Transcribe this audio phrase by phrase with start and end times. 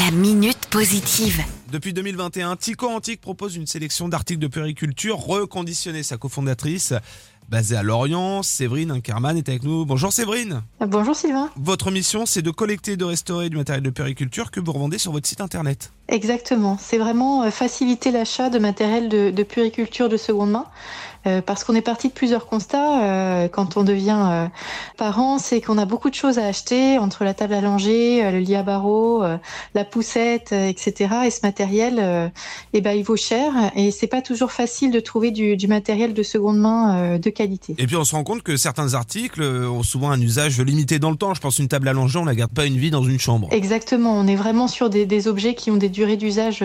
[0.00, 1.40] La minute positive.
[1.70, 6.02] Depuis 2021, Tico Antique propose une sélection d'articles de périculture reconditionnés.
[6.02, 6.92] Sa cofondatrice,
[7.48, 9.86] basée à Lorient, Séverine Inkerman, est avec nous.
[9.86, 10.62] Bonjour Séverine.
[10.80, 11.50] Bonjour Sylvain.
[11.56, 14.98] Votre mission, c'est de collecter et de restaurer du matériel de périculture que vous revendez
[14.98, 15.92] sur votre site internet.
[16.08, 16.76] Exactement.
[16.80, 20.66] C'est vraiment euh, faciliter l'achat de matériel de, de puriculture de seconde main.
[21.26, 24.46] Euh, parce qu'on est parti de plusieurs constats euh, quand on devient euh,
[24.96, 28.38] parent, c'est qu'on a beaucoup de choses à acheter entre la table à langer, le
[28.38, 29.24] lit à barreaux,
[29.74, 31.14] la poussette, etc.
[31.26, 32.30] Et ce matériel,
[32.72, 36.14] eh ben, il vaut cher et c'est pas toujours facile de trouver du, du matériel
[36.14, 37.74] de seconde main de qualité.
[37.78, 41.10] Et puis on se rend compte que certains articles ont souvent un usage limité dans
[41.10, 41.34] le temps.
[41.34, 43.48] Je pense une table à langer, on la garde pas une vie dans une chambre.
[43.50, 44.18] Exactement.
[44.18, 46.64] On est vraiment sur des, des objets qui ont des durées d'usage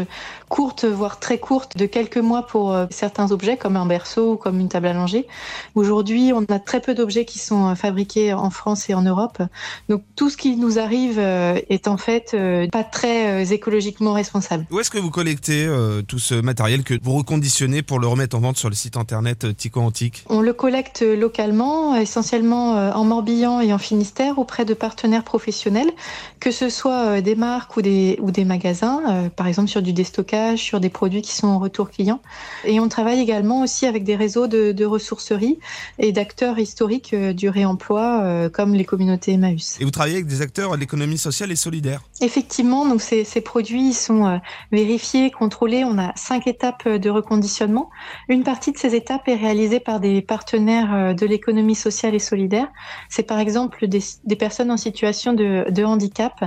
[0.49, 4.50] courtes, voire très courtes, de quelques mois pour certains objets comme un berceau ou comme
[4.59, 5.27] une table à langer.
[5.75, 9.41] Aujourd'hui, on a très peu d'objets qui sont euh, fabriqués en France et en Europe.
[9.89, 14.65] Donc tout ce qui nous arrive euh, est en fait euh, pas très écologiquement responsable.
[14.71, 18.35] Où est-ce que vous collectez euh, tout ce matériel que vous reconditionnez pour le remettre
[18.35, 20.25] en vente sur le site internet Tico Antique?
[20.29, 25.91] On le collecte localement, essentiellement en Morbihan et en Finistère, auprès de partenaires professionnels,
[26.39, 30.59] que ce soit des marques ou des, ou des magasins, par exemple sur du déstockage,
[30.59, 32.21] sur des produits qui sont en retour client.
[32.65, 35.59] Et on travaille également aussi avec des réseaux de, de ressourceries
[35.99, 39.77] et d'acteurs historiques euh, du réemploi, euh, comme les communautés Emmaüs.
[39.79, 43.41] Et vous travaillez avec des acteurs de l'économie sociale et solidaire Effectivement, donc ces, ces
[43.41, 44.37] produits ils sont euh,
[44.71, 45.83] vérifiés, contrôlés.
[45.83, 47.89] On a cinq étapes de reconditionnement.
[48.29, 52.67] Une partie de ces étapes est réalisée par des partenaires de l'économie sociale et solidaire.
[53.09, 56.43] C'est par exemple des, des, personnes en situation de, de handicap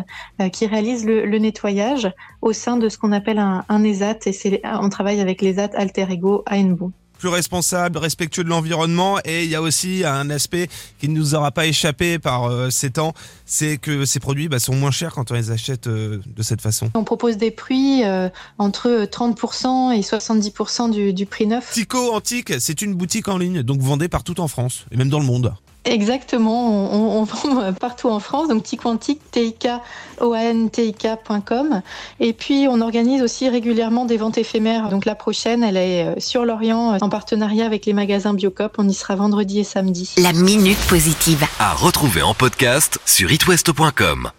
[0.53, 2.11] qui réalisent le, le, nettoyage
[2.43, 4.19] au sein de ce qu'on appelle un, un ESAT.
[4.27, 6.93] Et c'est, on travaille avec l'ESAT Alter Ego à Henbo
[7.25, 11.35] plus responsable, respectueux de l'environnement et il y a aussi un aspect qui ne nous
[11.35, 13.15] aura pas échappé par euh, ces temps,
[13.47, 16.61] c'est que ces produits bah, sont moins chers quand on les achète euh, de cette
[16.61, 16.91] façon.
[16.93, 21.71] On propose des prix euh, entre 30% et 70% du, du prix neuf.
[21.73, 25.19] Tico Antique, c'est une boutique en ligne, donc vendez partout en France et même dans
[25.19, 25.55] le monde.
[25.85, 31.83] Exactement, on, on, vend partout en France, donc Tiquantique, T-I-K-O-A-N-T-I-K.com.
[32.21, 34.89] Et puis on organise aussi régulièrement des ventes éphémères.
[34.89, 38.75] Donc la prochaine, elle est sur Lorient en partenariat avec les magasins Biocop.
[38.79, 40.15] On y sera vendredi et samedi.
[40.19, 41.45] La minute positive.
[41.59, 44.31] À retrouver en podcast sur itwest.com.